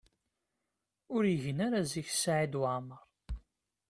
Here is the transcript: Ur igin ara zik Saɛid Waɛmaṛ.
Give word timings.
Ur 1.15 1.23
igin 1.33 1.59
ara 1.67 1.81
zik 1.91 2.09
Saɛid 2.13 2.53
Waɛmaṛ. 2.59 3.03